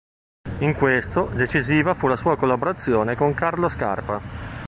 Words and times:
In 0.61 0.73
questo, 0.73 1.25
decisiva 1.31 1.93
fu 1.93 2.07
la 2.07 2.15
sua 2.15 2.35
collaborazione 2.35 3.15
con 3.15 3.35
Carlo 3.35 3.69
Scarpa. 3.69 4.19